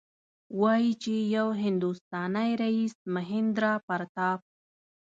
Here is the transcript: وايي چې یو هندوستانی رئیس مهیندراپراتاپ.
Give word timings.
وايي 0.61 0.91
چې 1.03 1.13
یو 1.35 1.47
هندوستانی 1.63 2.49
رئیس 2.63 2.93
مهیندراپراتاپ. 3.15 4.39